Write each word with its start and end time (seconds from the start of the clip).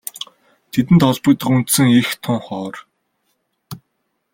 Тэдэнд 0.71 1.01
холбогдох 1.07 1.51
үндсэн 1.57 1.87
эх 1.99 2.09
тун 2.23 2.37
ховор. 2.47 2.75